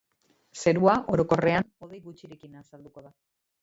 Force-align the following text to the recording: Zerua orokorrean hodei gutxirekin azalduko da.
Zerua 0.63 0.95
orokorrean 1.17 1.69
hodei 1.87 2.03
gutxirekin 2.09 2.61
azalduko 2.65 3.09
da. 3.11 3.19